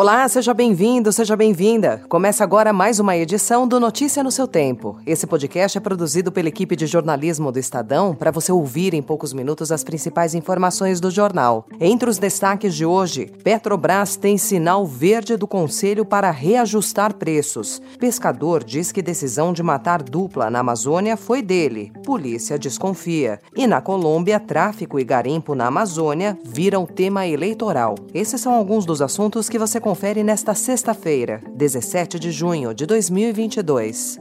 Olá, 0.00 0.26
seja 0.28 0.54
bem-vindo, 0.54 1.12
seja 1.12 1.36
bem-vinda. 1.36 2.00
Começa 2.08 2.42
agora 2.42 2.72
mais 2.72 2.98
uma 2.98 3.14
edição 3.18 3.68
do 3.68 3.78
Notícia 3.78 4.24
no 4.24 4.30
seu 4.30 4.48
Tempo. 4.48 4.98
Esse 5.04 5.26
podcast 5.26 5.76
é 5.76 5.80
produzido 5.80 6.32
pela 6.32 6.48
equipe 6.48 6.74
de 6.74 6.86
jornalismo 6.86 7.52
do 7.52 7.58
Estadão 7.58 8.14
para 8.14 8.30
você 8.30 8.50
ouvir 8.50 8.94
em 8.94 9.02
poucos 9.02 9.34
minutos 9.34 9.70
as 9.70 9.84
principais 9.84 10.34
informações 10.34 11.00
do 11.00 11.10
jornal. 11.10 11.66
Entre 11.78 12.08
os 12.08 12.16
destaques 12.16 12.74
de 12.74 12.86
hoje, 12.86 13.30
Petrobras 13.44 14.16
tem 14.16 14.38
sinal 14.38 14.86
verde 14.86 15.36
do 15.36 15.46
Conselho 15.46 16.06
para 16.06 16.30
reajustar 16.30 17.12
preços. 17.16 17.82
Pescador 17.98 18.64
diz 18.64 18.90
que 18.90 19.02
decisão 19.02 19.52
de 19.52 19.62
matar 19.62 20.02
dupla 20.02 20.48
na 20.48 20.60
Amazônia 20.60 21.14
foi 21.14 21.42
dele. 21.42 21.92
Polícia 22.06 22.58
desconfia. 22.58 23.38
E 23.54 23.66
na 23.66 23.82
Colômbia, 23.82 24.40
tráfico 24.40 24.98
e 24.98 25.04
garimpo 25.04 25.54
na 25.54 25.66
Amazônia 25.66 26.38
viram 26.42 26.86
tema 26.86 27.26
eleitoral. 27.26 27.96
Esses 28.14 28.40
são 28.40 28.54
alguns 28.54 28.86
dos 28.86 29.02
assuntos 29.02 29.46
que 29.46 29.58
você 29.58 29.78
confere 29.90 30.22
nesta 30.22 30.54
sexta-feira, 30.54 31.42
17 31.52 32.20
de 32.20 32.30
junho 32.30 32.72
de 32.72 32.86
2022. 32.86 34.20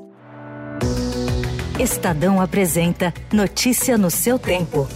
Estadão 1.80 2.42
apresenta 2.42 3.14
Notícia 3.32 3.96
no 3.96 4.10
seu 4.10 4.40
tempo. 4.40 4.88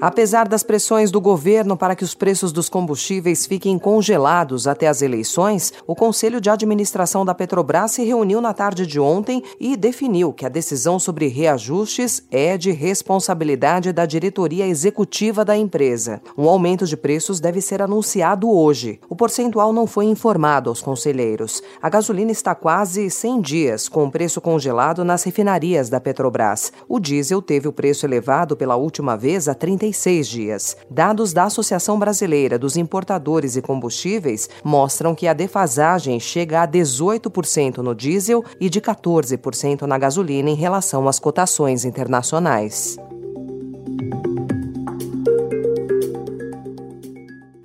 Apesar 0.00 0.46
das 0.46 0.62
pressões 0.62 1.10
do 1.10 1.20
governo 1.20 1.76
para 1.76 1.96
que 1.96 2.04
os 2.04 2.14
preços 2.14 2.52
dos 2.52 2.68
combustíveis 2.68 3.46
fiquem 3.46 3.76
congelados 3.76 4.68
até 4.68 4.86
as 4.86 5.02
eleições, 5.02 5.72
o 5.88 5.94
Conselho 5.94 6.40
de 6.40 6.48
Administração 6.48 7.24
da 7.24 7.34
Petrobras 7.34 7.92
se 7.92 8.04
reuniu 8.04 8.40
na 8.40 8.54
tarde 8.54 8.86
de 8.86 9.00
ontem 9.00 9.42
e 9.58 9.76
definiu 9.76 10.32
que 10.32 10.46
a 10.46 10.48
decisão 10.48 11.00
sobre 11.00 11.26
reajustes 11.26 12.22
é 12.30 12.56
de 12.56 12.70
responsabilidade 12.70 13.92
da 13.92 14.06
diretoria 14.06 14.68
executiva 14.68 15.44
da 15.44 15.56
empresa. 15.56 16.22
Um 16.36 16.48
aumento 16.48 16.86
de 16.86 16.96
preços 16.96 17.40
deve 17.40 17.60
ser 17.60 17.82
anunciado 17.82 18.48
hoje. 18.48 19.00
O 19.08 19.16
percentual 19.16 19.72
não 19.72 19.86
foi 19.88 20.04
informado 20.04 20.70
aos 20.70 20.80
conselheiros. 20.80 21.60
A 21.82 21.88
gasolina 21.88 22.30
está 22.30 22.54
quase 22.54 23.10
100 23.10 23.40
dias 23.40 23.88
com 23.88 24.04
o 24.04 24.10
preço 24.12 24.40
congelado 24.40 25.04
nas 25.04 25.24
refinarias 25.24 25.88
da 25.88 26.00
Petrobras. 26.00 26.72
O 26.88 27.00
diesel 27.00 27.42
teve 27.42 27.66
o 27.66 27.72
preço 27.72 28.06
elevado 28.06 28.56
pela 28.56 28.76
última 28.76 29.16
vez 29.16 29.48
a 29.48 29.54
30 29.54 29.87
46 29.88 30.28
dias. 30.28 30.76
Dados 30.90 31.32
da 31.32 31.44
Associação 31.44 31.98
Brasileira 31.98 32.58
dos 32.58 32.76
Importadores 32.76 33.56
e 33.56 33.62
Combustíveis 33.62 34.48
mostram 34.62 35.14
que 35.14 35.26
a 35.26 35.32
defasagem 35.32 36.20
chega 36.20 36.62
a 36.62 36.68
18% 36.68 37.78
no 37.78 37.94
diesel 37.94 38.44
e 38.60 38.68
de 38.68 38.80
14% 38.80 39.82
na 39.82 39.98
gasolina 39.98 40.50
em 40.50 40.54
relação 40.54 41.08
às 41.08 41.18
cotações 41.18 41.84
internacionais. 41.84 42.98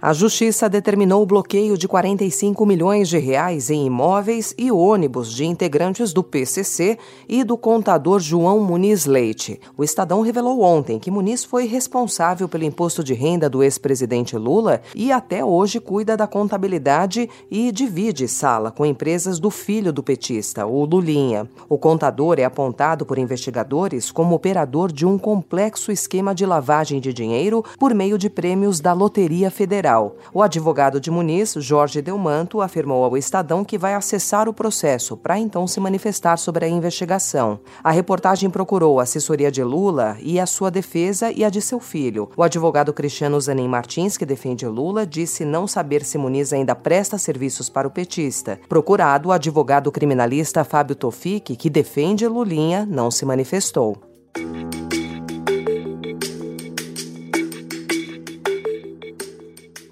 A 0.06 0.12
Justiça 0.12 0.68
determinou 0.68 1.24
o 1.24 1.26
bloqueio 1.26 1.78
de 1.78 1.88
45 1.88 2.66
milhões 2.66 3.08
de 3.08 3.18
reais 3.18 3.70
em 3.70 3.86
imóveis 3.86 4.54
e 4.58 4.70
ônibus 4.70 5.32
de 5.32 5.46
integrantes 5.46 6.12
do 6.12 6.22
PCC 6.22 6.98
e 7.26 7.42
do 7.42 7.56
contador 7.56 8.20
João 8.20 8.60
Muniz 8.60 9.06
Leite. 9.06 9.62
O 9.78 9.82
Estadão 9.82 10.20
revelou 10.20 10.62
ontem 10.62 11.00
que 11.00 11.10
Muniz 11.10 11.46
foi 11.46 11.68
responsável 11.68 12.50
pelo 12.50 12.66
imposto 12.66 13.02
de 13.02 13.14
renda 13.14 13.50
do 13.50 13.64
ex-presidente 13.64 14.36
Lula 14.36 14.82
e 14.94 15.10
até 15.10 15.46
hoje 15.46 15.80
cuida 15.80 16.18
da 16.18 16.28
contabilidade 16.28 17.30
e 17.50 17.72
divide 17.72 18.28
sala 18.28 18.72
com 18.72 18.86
empresas 18.86 19.40
do 19.40 19.50
filho 19.50 19.94
do 19.94 20.04
petista, 20.04 20.66
o 20.66 20.84
Lulinha. 20.84 21.50
O 21.70 21.78
contador 21.78 22.40
é 22.40 22.44
apontado 22.44 23.06
por 23.06 23.18
investigadores 23.18 24.12
como 24.12 24.36
operador 24.36 24.92
de 24.92 25.06
um 25.06 25.18
complexo 25.18 25.94
esquema 25.94 26.36
de 26.36 26.46
lavagem 26.46 27.00
de 27.00 27.14
dinheiro 27.14 27.64
por 27.80 27.94
meio 27.94 28.18
de 28.18 28.30
prêmios 28.30 28.82
da 28.82 28.92
Loteria 28.92 29.50
Federal. 29.50 29.93
Federal. 29.94 30.16
O 30.34 30.42
advogado 30.42 31.00
de 31.00 31.12
Muniz, 31.12 31.54
Jorge 31.58 32.02
Delmanto, 32.02 32.62
afirmou 32.62 33.04
ao 33.04 33.16
Estadão 33.16 33.64
que 33.64 33.78
vai 33.78 33.94
acessar 33.94 34.50
o 34.50 34.54
processo 34.54 35.16
para 35.16 35.38
então 35.38 35.68
se 35.68 35.80
manifestar 35.80 36.38
sobre 36.38 36.66
a 36.66 36.68
investigação. 36.68 37.60
A 37.84 37.92
reportagem 37.92 38.50
procurou 38.50 39.00
a 39.00 39.04
assessoria 39.04 39.52
de 39.52 39.64
Lula 39.64 40.18
e 40.20 40.40
a 40.40 40.46
sua 40.46 40.72
defesa 40.72 41.32
e 41.32 41.44
a 41.44 41.50
de 41.50 41.62
seu 41.62 41.80
filho. 41.80 42.30
O 42.36 42.44
advogado 42.44 42.94
Cristiano 42.94 43.40
Zanin 43.40 43.68
Martins, 43.68 44.18
que 44.18 44.26
defende 44.26 44.66
Lula, 44.66 45.06
disse 45.06 45.46
não 45.46 45.68
saber 45.68 46.04
se 46.04 46.18
Muniz 46.18 46.52
ainda 46.52 46.76
presta 46.76 47.18
serviços 47.18 47.70
para 47.70 47.88
o 47.88 47.92
petista. 47.92 48.60
Procurado, 48.68 49.30
o 49.30 49.32
advogado 49.32 49.92
criminalista 49.92 50.64
Fábio 50.64 50.96
Tofique, 50.96 51.56
que 51.56 51.70
defende 51.70 52.28
Lulinha, 52.28 52.88
não 52.90 53.12
se 53.12 53.26
manifestou. 53.26 54.13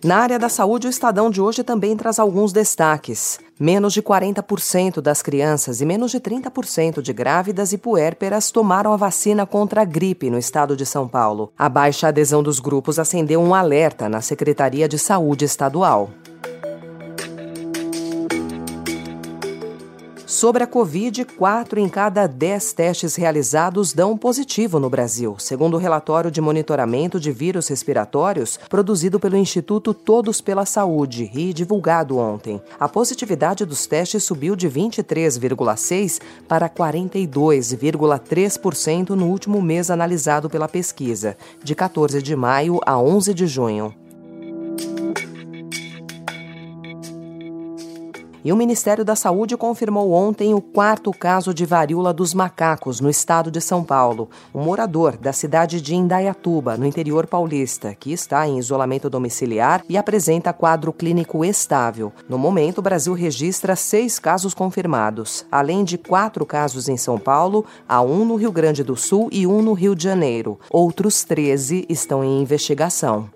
Na 0.03 0.17
área 0.17 0.39
da 0.39 0.49
saúde, 0.49 0.87
o 0.87 0.89
Estadão 0.89 1.29
de 1.29 1.39
hoje 1.39 1.63
também 1.63 1.95
traz 1.95 2.17
alguns 2.17 2.51
destaques. 2.51 3.39
Menos 3.59 3.93
de 3.93 4.01
40% 4.01 4.99
das 4.99 5.21
crianças 5.21 5.79
e 5.79 5.85
menos 5.85 6.09
de 6.09 6.19
30% 6.19 7.03
de 7.03 7.13
grávidas 7.13 7.71
e 7.71 7.77
puérperas 7.77 8.49
tomaram 8.49 8.91
a 8.91 8.97
vacina 8.97 9.45
contra 9.45 9.83
a 9.83 9.85
gripe 9.85 10.31
no 10.31 10.39
estado 10.39 10.75
de 10.75 10.87
São 10.87 11.07
Paulo. 11.07 11.53
A 11.55 11.69
baixa 11.69 12.07
adesão 12.07 12.41
dos 12.41 12.59
grupos 12.59 12.97
acendeu 12.97 13.39
um 13.39 13.53
alerta 13.53 14.09
na 14.09 14.21
Secretaria 14.21 14.89
de 14.89 14.97
Saúde 14.97 15.45
Estadual. 15.45 16.09
Sobre 20.31 20.63
a 20.63 20.67
Covid, 20.67 21.25
quatro 21.25 21.77
em 21.77 21.89
cada 21.89 22.25
dez 22.25 22.71
testes 22.71 23.17
realizados 23.17 23.91
dão 23.91 24.17
positivo 24.17 24.79
no 24.79 24.89
Brasil, 24.89 25.35
segundo 25.37 25.73
o 25.73 25.77
relatório 25.77 26.31
de 26.31 26.39
monitoramento 26.39 27.19
de 27.19 27.33
vírus 27.33 27.67
respiratórios 27.67 28.57
produzido 28.69 29.19
pelo 29.19 29.35
Instituto 29.35 29.93
Todos 29.93 30.39
pela 30.39 30.65
Saúde 30.65 31.29
e 31.33 31.51
divulgado 31.51 32.17
ontem. 32.17 32.61
A 32.79 32.87
positividade 32.87 33.65
dos 33.65 33.85
testes 33.85 34.23
subiu 34.23 34.55
de 34.55 34.69
23,6% 34.69 36.21
para 36.47 36.69
42,3% 36.69 39.09
no 39.09 39.27
último 39.27 39.61
mês 39.61 39.91
analisado 39.91 40.49
pela 40.49 40.69
pesquisa, 40.69 41.35
de 41.61 41.75
14 41.75 42.21
de 42.21 42.37
maio 42.37 42.79
a 42.85 42.97
11 42.97 43.33
de 43.33 43.47
junho. 43.47 44.00
E 48.43 48.51
o 48.51 48.55
Ministério 48.55 49.05
da 49.05 49.15
Saúde 49.15 49.55
confirmou 49.55 50.11
ontem 50.11 50.51
o 50.53 50.59
quarto 50.61 51.11
caso 51.11 51.53
de 51.53 51.63
varíola 51.63 52.11
dos 52.11 52.33
macacos 52.33 52.99
no 52.99 53.09
estado 53.09 53.51
de 53.51 53.61
São 53.61 53.83
Paulo. 53.83 54.29
Um 54.53 54.63
morador 54.63 55.15
da 55.15 55.31
cidade 55.31 55.79
de 55.79 55.93
Indaiatuba, 55.93 56.75
no 56.75 56.85
interior 56.85 57.27
paulista, 57.27 57.93
que 57.93 58.11
está 58.11 58.47
em 58.47 58.57
isolamento 58.57 59.11
domiciliar 59.11 59.83
e 59.87 59.95
apresenta 59.95 60.51
quadro 60.51 60.91
clínico 60.91 61.45
estável. 61.45 62.11
No 62.27 62.39
momento, 62.39 62.79
o 62.79 62.81
Brasil 62.81 63.13
registra 63.13 63.75
seis 63.75 64.17
casos 64.17 64.55
confirmados, 64.55 65.45
além 65.51 65.83
de 65.83 65.99
quatro 65.99 66.43
casos 66.43 66.89
em 66.89 66.97
São 66.97 67.19
Paulo, 67.19 67.63
há 67.87 68.01
um 68.01 68.25
no 68.25 68.35
Rio 68.35 68.51
Grande 68.51 68.83
do 68.83 68.95
Sul 68.95 69.29
e 69.31 69.45
um 69.45 69.61
no 69.61 69.73
Rio 69.73 69.95
de 69.95 70.03
Janeiro. 70.03 70.59
Outros 70.71 71.23
13 71.23 71.85
estão 71.87 72.23
em 72.23 72.41
investigação. 72.41 73.29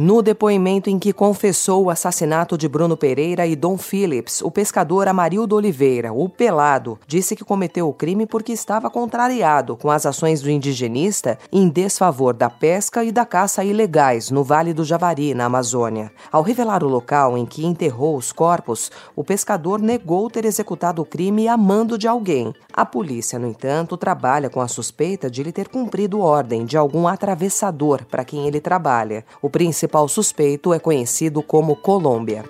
No 0.00 0.22
depoimento 0.22 0.88
em 0.88 0.96
que 0.96 1.12
confessou 1.12 1.86
o 1.86 1.90
assassinato 1.90 2.56
de 2.56 2.68
Bruno 2.68 2.96
Pereira 2.96 3.48
e 3.48 3.56
Dom 3.56 3.76
Phillips, 3.76 4.40
o 4.42 4.48
pescador 4.48 5.08
Amarildo 5.08 5.56
Oliveira, 5.56 6.12
o 6.12 6.28
Pelado, 6.28 7.00
disse 7.04 7.34
que 7.34 7.44
cometeu 7.44 7.88
o 7.88 7.92
crime 7.92 8.24
porque 8.24 8.52
estava 8.52 8.88
contrariado 8.88 9.76
com 9.76 9.90
as 9.90 10.06
ações 10.06 10.40
do 10.40 10.48
indigenista 10.48 11.36
em 11.50 11.68
desfavor 11.68 12.32
da 12.32 12.48
pesca 12.48 13.02
e 13.02 13.10
da 13.10 13.26
caça 13.26 13.64
ilegais 13.64 14.30
no 14.30 14.44
Vale 14.44 14.72
do 14.72 14.84
Javari, 14.84 15.34
na 15.34 15.46
Amazônia. 15.46 16.12
Ao 16.30 16.42
revelar 16.42 16.84
o 16.84 16.88
local 16.88 17.36
em 17.36 17.44
que 17.44 17.66
enterrou 17.66 18.16
os 18.16 18.30
corpos, 18.30 18.92
o 19.16 19.24
pescador 19.24 19.80
negou 19.80 20.30
ter 20.30 20.44
executado 20.44 21.02
o 21.02 21.04
crime 21.04 21.48
a 21.48 21.56
mando 21.56 21.98
de 21.98 22.06
alguém. 22.06 22.54
A 22.72 22.86
polícia, 22.86 23.36
no 23.36 23.48
entanto, 23.48 23.96
trabalha 23.96 24.48
com 24.48 24.60
a 24.60 24.68
suspeita 24.68 25.28
de 25.28 25.40
ele 25.40 25.50
ter 25.50 25.66
cumprido 25.66 26.20
ordem 26.20 26.64
de 26.64 26.76
algum 26.76 27.08
atravessador 27.08 28.04
para 28.04 28.24
quem 28.24 28.46
ele 28.46 28.60
trabalha. 28.60 29.24
O 29.42 29.50
principal 29.50 29.87
principal 29.88 30.06
suspeito 30.06 30.74
é 30.74 30.78
conhecido 30.78 31.42
como 31.42 31.74
Colômbia. 31.74 32.44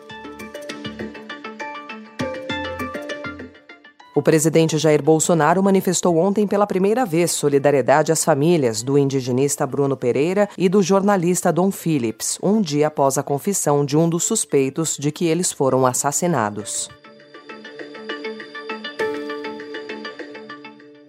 O 4.12 4.20
presidente 4.20 4.76
Jair 4.76 5.00
Bolsonaro 5.00 5.62
manifestou 5.62 6.16
ontem 6.16 6.48
pela 6.48 6.66
primeira 6.66 7.06
vez 7.06 7.30
solidariedade 7.30 8.10
às 8.10 8.24
famílias 8.24 8.82
do 8.82 8.98
indigenista 8.98 9.64
Bruno 9.64 9.96
Pereira 9.96 10.48
e 10.58 10.68
do 10.68 10.82
jornalista 10.82 11.52
Dom 11.52 11.70
Phillips, 11.70 12.36
um 12.42 12.60
dia 12.60 12.88
após 12.88 13.16
a 13.16 13.22
confissão 13.22 13.84
de 13.84 13.96
um 13.96 14.08
dos 14.08 14.24
suspeitos 14.24 14.96
de 14.98 15.12
que 15.12 15.26
eles 15.26 15.52
foram 15.52 15.86
assassinados. 15.86 16.90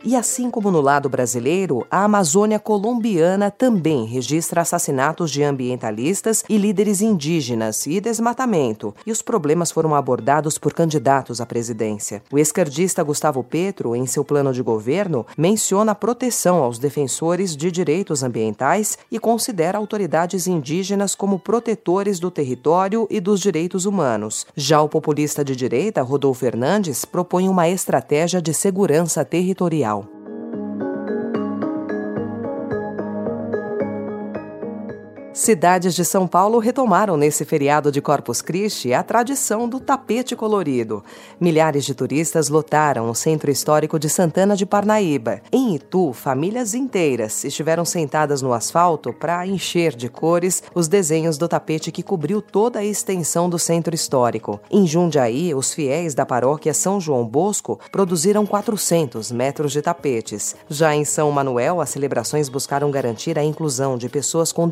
E 0.04 0.16
assim 0.16 0.50
como 0.50 0.72
no 0.72 0.80
lado 0.80 1.10
brasileiro, 1.10 1.86
a 1.92 2.06
Amazônia 2.06 2.58
colombiana 2.58 3.52
também 3.52 4.06
registra 4.06 4.62
assassinatos 4.62 5.30
de 5.30 5.44
ambientalistas 5.44 6.44
e 6.48 6.58
líderes 6.58 7.02
indígenas 7.02 7.86
e 7.86 8.00
desmatamento, 8.00 8.96
e 9.06 9.12
os 9.12 9.22
problemas 9.22 9.72
foram 9.72 9.94
abordados 9.94 10.58
por 10.58 10.74
candidatos 10.74 11.42
à 11.42 11.46
presidência. 11.46 12.24
O 12.32 12.40
esquerdista 12.40 13.04
Gustavo 13.04 13.44
Petro, 13.44 13.94
em 13.94 14.06
seu 14.06 14.24
plano 14.24 14.54
de 14.54 14.62
governo, 14.62 15.26
menciona 15.38 15.92
a 15.92 15.96
proteção 15.96 16.64
aos 16.64 16.80
defensores 16.80 17.56
de 17.56 17.70
direitos 17.70 18.24
ambientais 18.24 18.98
e 19.12 19.20
considera 19.20 19.78
autoridades 19.78 20.48
indígenas 20.48 21.14
como 21.14 21.38
protetores 21.38 22.20
do 22.20 22.32
território 22.32 23.06
e 23.10 23.20
dos 23.20 23.42
direitos 23.42 23.86
humanos. 23.86 24.48
Já 24.56 24.82
o 24.82 24.88
populista 24.88 25.44
de 25.44 25.58
direita, 25.58 26.02
Rodolfo 26.02 26.40
Fernandes, 26.40 27.04
propõe 27.04 27.50
uma 27.50 27.68
estratégia 27.68 28.42
de 28.42 28.54
segurança 28.54 29.26
territorial. 29.26 29.99
Cidades 35.40 35.96
de 35.96 36.04
São 36.04 36.28
Paulo 36.28 36.60
retomaram 36.60 37.16
nesse 37.16 37.46
feriado 37.46 37.94
de 37.94 38.02
Corpus 38.02 38.42
Christi 38.42 38.94
a 38.94 39.02
tradição 39.02 39.70
do 39.70 39.80
tapete 39.80 40.36
colorido. 40.36 41.02
Milhares 41.40 41.86
de 41.86 41.96
turistas 41.96 42.50
lotaram 42.50 43.10
o 43.10 43.16
centro 43.16 43.50
histórico 43.50 43.98
de 43.98 44.10
Santana 44.10 44.54
de 44.54 44.66
Parnaíba. 44.66 45.40
Em 45.50 45.76
Itu, 45.76 46.12
famílias 46.12 46.74
inteiras 46.74 47.46
estiveram 47.46 47.86
sentadas 47.86 48.42
no 48.42 48.52
asfalto 48.52 49.14
para 49.14 49.48
encher 49.48 49.96
de 49.96 50.10
cores 50.10 50.62
os 50.76 50.90
desenhos 50.90 51.38
do 51.38 51.48
tapete 51.48 51.90
que 51.90 52.04
cobriu 52.04 52.42
toda 52.42 52.80
a 52.80 52.84
extensão 52.84 53.50
do 53.50 53.58
centro 53.58 53.96
histórico. 53.96 54.60
Em 54.70 54.86
Jundiaí, 54.86 55.56
os 55.56 55.74
fiéis 55.74 56.14
da 56.14 56.26
paróquia 56.26 56.74
São 56.74 57.00
João 57.00 57.26
Bosco 57.26 57.80
produziram 57.94 58.46
400 58.46 59.32
metros 59.32 59.72
de 59.72 59.82
tapetes. 59.82 60.54
Já 60.68 60.94
em 60.94 61.06
São 61.06 61.32
Manuel, 61.32 61.80
as 61.80 61.92
celebrações 61.92 62.50
buscaram 62.50 62.92
garantir 62.92 63.40
a 63.40 63.44
inclusão 63.44 63.98
de 63.98 64.10
pessoas 64.10 64.52
com 64.52 64.68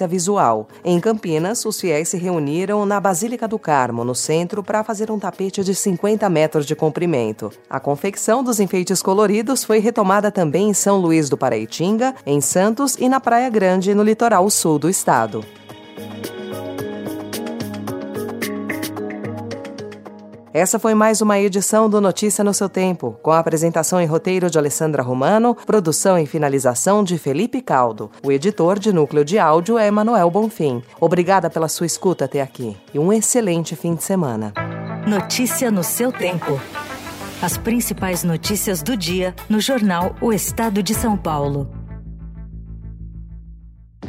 deficiência 0.00 0.08
visual. 0.08 0.68
Em 0.84 1.00
Campinas, 1.00 1.64
os 1.64 1.80
fiéis 1.80 2.08
se 2.08 2.16
reuniram 2.16 2.86
na 2.86 3.00
Basílica 3.00 3.46
do 3.46 3.58
Carmo, 3.58 4.04
no 4.04 4.14
centro, 4.14 4.62
para 4.62 4.84
fazer 4.84 5.10
um 5.10 5.18
tapete 5.18 5.62
de 5.62 5.74
50 5.74 6.28
metros 6.28 6.66
de 6.66 6.74
comprimento. 6.74 7.50
A 7.68 7.80
confecção 7.80 8.42
dos 8.42 8.60
enfeites 8.60 9.02
coloridos 9.02 9.64
foi 9.64 9.78
retomada 9.78 10.30
também 10.30 10.70
em 10.70 10.74
São 10.74 10.98
Luís 10.98 11.28
do 11.28 11.36
Paraitinga, 11.36 12.14
em 12.24 12.40
Santos 12.40 12.96
e 12.98 13.08
na 13.08 13.20
Praia 13.20 13.48
Grande, 13.48 13.94
no 13.94 14.02
litoral 14.02 14.48
sul 14.50 14.78
do 14.78 14.88
estado. 14.88 15.44
Essa 20.52 20.80
foi 20.80 20.94
mais 20.94 21.20
uma 21.20 21.38
edição 21.38 21.88
do 21.88 22.00
Notícia 22.00 22.42
no 22.42 22.52
seu 22.52 22.68
tempo, 22.68 23.16
com 23.22 23.30
a 23.30 23.38
apresentação 23.38 24.02
e 24.02 24.04
roteiro 24.04 24.50
de 24.50 24.58
Alessandra 24.58 25.00
Romano, 25.00 25.54
produção 25.54 26.18
e 26.18 26.26
finalização 26.26 27.04
de 27.04 27.16
Felipe 27.18 27.62
Caldo. 27.62 28.10
O 28.20 28.32
editor 28.32 28.76
de 28.76 28.92
núcleo 28.92 29.24
de 29.24 29.38
áudio 29.38 29.78
é 29.78 29.86
Emanuel 29.86 30.28
Bonfim. 30.28 30.82
Obrigada 31.00 31.48
pela 31.48 31.68
sua 31.68 31.86
escuta 31.86 32.24
até 32.24 32.42
aqui 32.42 32.76
e 32.92 32.98
um 32.98 33.12
excelente 33.12 33.76
fim 33.76 33.94
de 33.94 34.02
semana. 34.02 34.52
Notícia 35.06 35.70
no 35.70 35.84
seu 35.84 36.10
tempo. 36.10 36.60
As 37.40 37.56
principais 37.56 38.24
notícias 38.24 38.82
do 38.82 38.96
dia 38.96 39.36
no 39.48 39.60
jornal 39.60 40.16
O 40.20 40.32
Estado 40.32 40.82
de 40.82 40.94
São 40.94 41.16
Paulo. 41.16 41.79